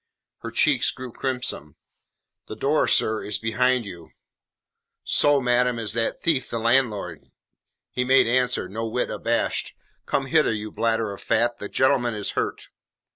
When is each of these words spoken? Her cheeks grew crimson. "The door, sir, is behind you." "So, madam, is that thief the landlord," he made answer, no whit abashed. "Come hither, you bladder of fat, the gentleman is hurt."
Her 0.39 0.49
cheeks 0.49 0.89
grew 0.89 1.11
crimson. 1.11 1.75
"The 2.47 2.55
door, 2.55 2.87
sir, 2.87 3.21
is 3.23 3.37
behind 3.37 3.85
you." 3.85 4.09
"So, 5.03 5.39
madam, 5.39 5.77
is 5.77 5.93
that 5.93 6.19
thief 6.19 6.49
the 6.49 6.57
landlord," 6.57 7.25
he 7.91 8.03
made 8.03 8.25
answer, 8.25 8.67
no 8.67 8.87
whit 8.87 9.11
abashed. 9.11 9.75
"Come 10.07 10.25
hither, 10.25 10.55
you 10.55 10.71
bladder 10.71 11.11
of 11.13 11.21
fat, 11.21 11.59
the 11.59 11.69
gentleman 11.69 12.15
is 12.15 12.31
hurt." 12.31 12.69